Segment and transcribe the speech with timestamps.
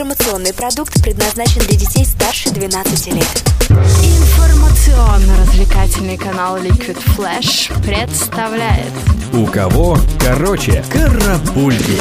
[0.00, 3.44] Информационный продукт предназначен для детей старше 12 лет.
[3.68, 8.90] Информационно-развлекательный канал Liquid Flash представляет
[9.34, 12.00] У кого короче Карапульки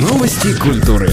[0.00, 1.10] Новости культуры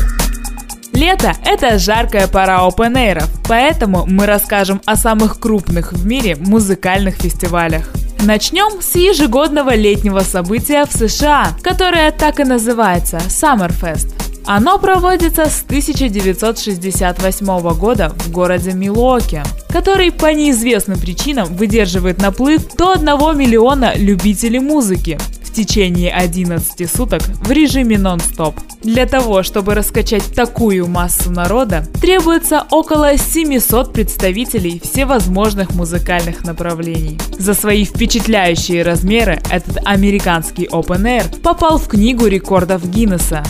[0.93, 7.89] Лето– это жаркая пора опен поэтому мы расскажем о самых крупных в мире музыкальных фестивалях.
[8.21, 14.18] Начнем с ежегодного летнего события в США, которое так и называется– Summerfest.
[14.51, 22.93] Оно проводится с 1968 года в городе Милуоки, который по неизвестным причинам выдерживает наплыв до
[22.93, 23.05] 1
[23.37, 28.55] миллиона любителей музыки в течение 11 суток в режиме нон-стоп.
[28.81, 37.19] Для того, чтобы раскачать такую массу народа, требуется около 700 представителей всевозможных музыкальных направлений.
[37.37, 43.43] За свои впечатляющие размеры этот американский Open Air попал в книгу рекордов Гиннесса.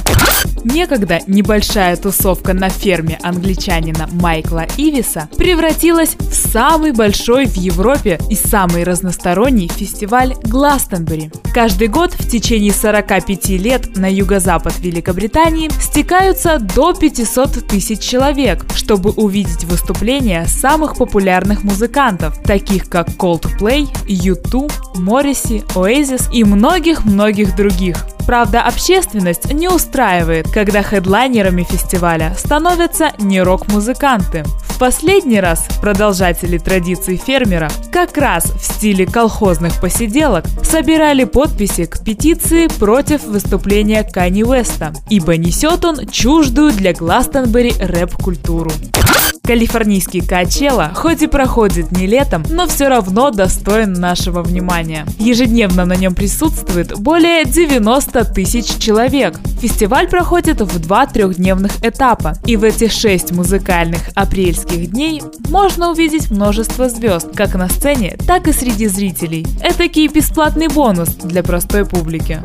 [0.64, 8.36] Некогда небольшая тусовка на ферме англичанина Майкла Ивиса превратилась в самый большой в Европе и
[8.36, 11.32] самый разносторонний фестиваль Гластенбери.
[11.54, 15.19] Каждый год в течение 45 лет на юго-запад Великобритании
[15.82, 24.72] стекаются до 500 тысяч человек, чтобы увидеть выступления самых популярных музыкантов, таких как Coldplay, U2,
[24.96, 27.98] Morrissey, Oasis и многих-многих других.
[28.30, 34.44] Правда, общественность не устраивает, когда хедлайнерами фестиваля становятся не рок-музыканты.
[34.68, 42.04] В последний раз продолжатели традиций фермера как раз в стиле колхозных посиделок собирали подписи к
[42.04, 48.70] петиции против выступления Кани Уэста, ибо несет он чуждую для Гластонбери рэп-культуру.
[49.50, 55.08] Калифорнийский Качела хоть и проходит не летом, но все равно достоин нашего внимания.
[55.18, 59.40] Ежедневно на нем присутствует более 90 тысяч человек.
[59.60, 66.32] Фестиваль проходит в два трехдневных этапа, и в эти шесть музыкальных апрельских дней можно увидеть
[66.32, 69.46] множество звезд, как на сцене, так и среди зрителей.
[69.62, 72.42] Этакий бесплатный бонус для простой публики.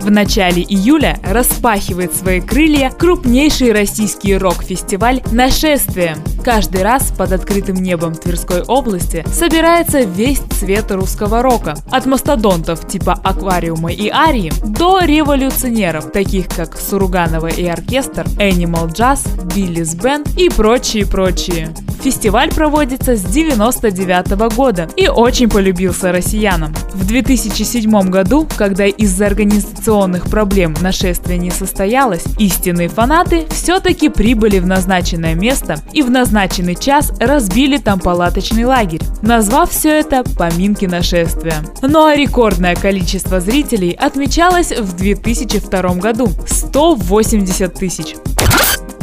[0.00, 6.16] В начале июля распахивает свои крылья крупнейший российский рок-фестиваль «Нашествие».
[6.44, 11.76] Каждый раз под открытым небом Тверской области собирается весь цвет русского рока.
[11.90, 19.20] От мастодонтов типа Аквариума и Арии до революционеров, таких как Суруганова и оркестр, Animal Jazz,
[19.54, 21.74] Биллис Бенд и прочие-прочие.
[22.00, 26.74] Фестиваль проводится с 99 года и очень полюбился россиянам.
[26.94, 34.66] В 2007 году, когда из-за организационных проблем нашествие не состоялось, истинные фанаты все-таки прибыли в
[34.66, 41.56] назначенное место и в назначенный час разбили там палаточный лагерь, назвав все это «Поминки нашествия».
[41.82, 48.14] Ну а рекордное количество зрителей отмечалось в 2002 году– 180 тысяч.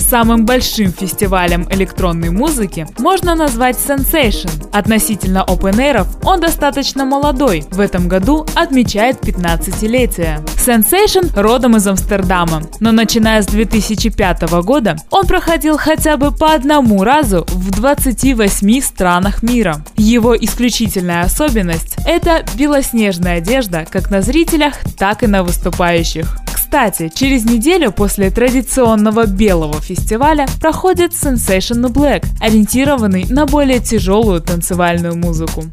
[0.10, 4.50] Самым большим фестивалем электронной музыки можно назвать Sensation.
[4.72, 10.40] Относительно Open Air он достаточно молодой, в этом году отмечает 15-летие.
[10.56, 17.04] Sensation родом из Амстердама, но начиная с 2005 года он проходил хотя бы по одному
[17.04, 19.84] разу в 28 странах мира.
[19.98, 26.47] Его исключительная особенность– это белоснежная одежда как на зрителях, так и на выступающих.
[26.68, 35.16] Кстати, через неделю после традиционного белого фестиваля проходит Sensation Black, ориентированный на более тяжелую танцевальную
[35.16, 35.64] музыку.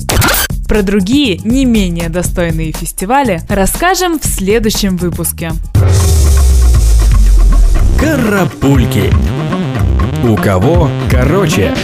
[0.69, 5.51] Про другие, не менее достойные фестивали расскажем в следующем выпуске.
[7.99, 9.13] Карапульки.
[10.23, 11.75] У кого короче?